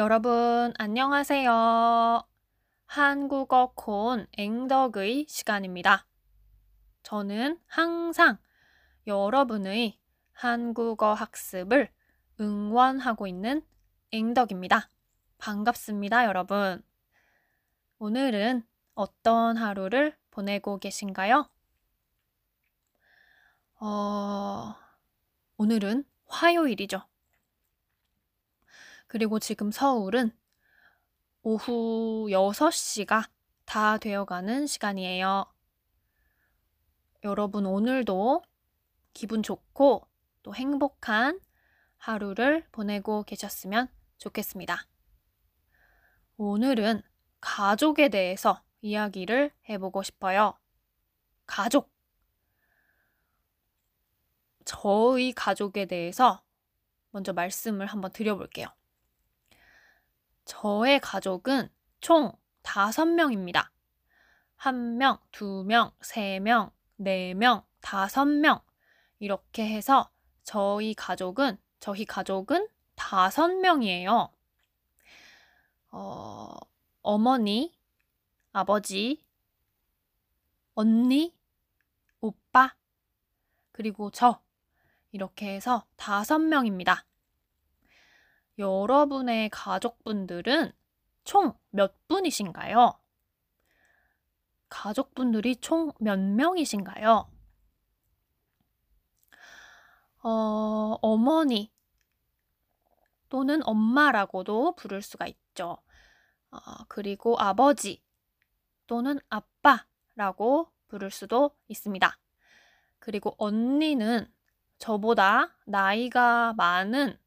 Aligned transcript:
여러분, 0.00 0.72
안녕하세요. 0.78 2.24
한국어 2.86 3.72
콘 3.74 4.26
앵덕의 4.32 5.26
시간입니다. 5.28 6.06
저는 7.02 7.60
항상 7.66 8.38
여러분의 9.06 9.98
한국어 10.32 11.12
학습을 11.12 11.90
응원하고 12.40 13.26
있는 13.26 13.60
앵덕입니다. 14.10 14.88
반갑습니다, 15.36 16.24
여러분. 16.24 16.82
오늘은 17.98 18.66
어떤 18.94 19.58
하루를 19.58 20.16
보내고 20.30 20.78
계신가요? 20.78 21.46
어, 23.80 24.74
오늘은 25.58 26.04
화요일이죠. 26.24 27.02
그리고 29.10 29.40
지금 29.40 29.72
서울은 29.72 30.30
오후 31.42 32.28
6시가 32.30 33.28
다 33.64 33.98
되어가는 33.98 34.68
시간이에요. 34.68 35.52
여러분 37.24 37.66
오늘도 37.66 38.44
기분 39.12 39.42
좋고 39.42 40.06
또 40.44 40.54
행복한 40.54 41.40
하루를 41.96 42.64
보내고 42.70 43.24
계셨으면 43.24 43.88
좋겠습니다. 44.18 44.86
오늘은 46.36 47.02
가족에 47.40 48.10
대해서 48.10 48.62
이야기를 48.80 49.50
해보고 49.68 50.04
싶어요. 50.04 50.56
가족. 51.46 51.92
저의 54.64 55.32
가족에 55.32 55.86
대해서 55.86 56.44
먼저 57.10 57.32
말씀을 57.32 57.86
한번 57.86 58.12
드려볼게요. 58.12 58.68
저의 60.44 61.00
가족은 61.00 61.68
총 62.00 62.32
5명입니다. 62.62 63.68
1명, 64.58 65.20
2명, 65.32 65.92
3명, 66.00 66.72
4명, 67.00 67.64
5명. 67.80 68.62
이렇게 69.18 69.66
해서 69.68 70.10
저희 70.42 70.94
가족은, 70.94 71.58
저희 71.78 72.04
가족은 72.04 72.68
5명이에요. 72.96 74.30
어, 75.92 76.56
어머니, 77.02 77.74
아버지, 78.52 79.24
언니, 80.74 81.34
오빠, 82.20 82.74
그리고 83.72 84.10
저. 84.10 84.40
이렇게 85.12 85.54
해서 85.54 85.86
5명입니다. 85.96 87.04
여러분의 88.60 89.48
가족분들은 89.50 90.72
총 91.24 91.54
몇 91.70 92.08
분이신가요? 92.08 92.94
가족분들이 94.68 95.56
총 95.56 95.92
몇 95.98 96.18
명이신가요? 96.18 97.30
어, 100.22 100.98
어머니 101.02 101.72
또는 103.28 103.62
엄마라고도 103.66 104.74
부를 104.76 105.02
수가 105.02 105.26
있죠. 105.26 105.78
어, 106.50 106.58
그리고 106.88 107.38
아버지 107.38 108.02
또는 108.86 109.20
아빠라고 109.28 110.70
부를 110.88 111.10
수도 111.10 111.56
있습니다. 111.68 112.18
그리고 112.98 113.34
언니는 113.38 114.26
저보다 114.78 115.56
나이가 115.64 116.54
많은 116.54 117.19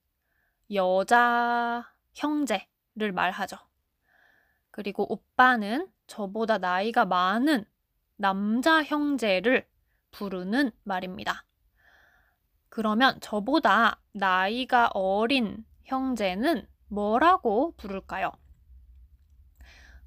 여자 0.72 1.92
형제를 2.14 3.12
말하죠. 3.14 3.58
그리고 4.72 5.12
오빠는 5.12 5.88
저보다 6.08 6.58
나이가 6.58 7.06
많은 7.06 7.66
남자 8.16 8.84
형제를 8.84 9.68
부르는 10.12 10.72
말입니다. 10.84 11.46
그러면 12.70 13.20
저보다 13.22 14.00
나이가 14.14 14.90
어린 14.94 15.66
형제는 15.86 16.68
뭐라고 16.88 17.76
부를까요? 17.78 18.32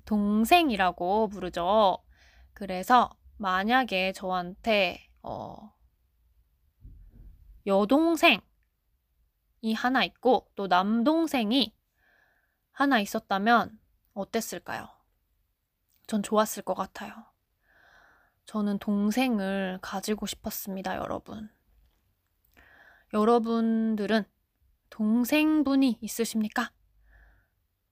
동생이라고 0.05 1.29
부르죠. 1.29 1.99
그래서 2.53 3.11
만약에 3.37 4.13
저한테 4.13 5.09
어, 5.23 5.73
여동생 7.67 8.41
이 9.61 9.73
하나 9.73 10.05
있고 10.05 10.49
또 10.55 10.67
남동생이 10.67 11.75
하나 12.73 13.01
있었다면 13.01 13.79
어땠을까요? 14.15 14.89
전 16.07 16.23
좋았을 16.23 16.63
것 16.63 16.75
같아요. 16.75 17.13
저는 18.45 18.79
동생을 18.79 19.79
가지고 19.83 20.27
싶었습니다, 20.27 20.97
여러분. 20.97 21.51
여러분들은 23.13 24.25
동생분이 24.91 25.99
있으십니까? 26.01 26.71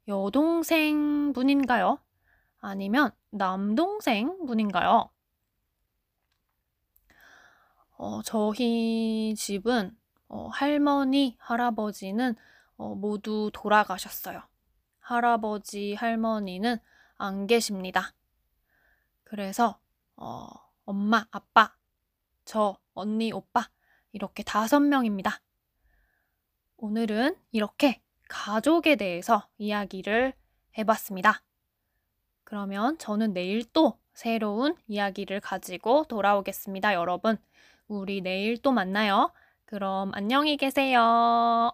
여동생분인가요? 0.07 1.99
아니면 2.61 3.11
남동생분인가요? 3.31 5.11
어, 7.97 8.23
저희 8.23 9.35
집은 9.37 9.97
어, 10.34 10.49
할머니, 10.49 11.37
할아버지는 11.39 12.34
어, 12.77 12.97
모두 12.97 13.53
돌아가셨어요. 13.55 14.43
할아버지, 14.99 15.95
할머니는 15.95 16.78
안 17.17 17.47
계십니다. 17.47 18.12
그래서 19.23 19.78
어, 20.17 20.49
엄마, 20.87 21.25
아빠, 21.31 21.77
저, 22.44 22.77
언니, 22.94 23.31
오빠 23.33 23.71
이렇게 24.11 24.43
다섯 24.43 24.81
명입니다. 24.81 25.41
오늘은 26.78 27.37
이렇게 27.53 28.03
가족에 28.28 28.97
대해서 28.97 29.49
이야기를 29.59 30.33
해봤습니다. 30.77 31.44
그러면 32.43 32.99
저는 32.99 33.34
내일 33.34 33.65
또 33.73 34.00
새로운 34.15 34.75
이야기를 34.89 35.39
가지고 35.39 36.06
돌아오겠습니다, 36.09 36.94
여러분. 36.94 37.39
우리 37.87 38.21
내일 38.21 38.61
또 38.61 38.73
만나요. 38.73 39.31
그럼 39.75 40.12
안녕히 40.15 40.57
계세요. 40.57 41.73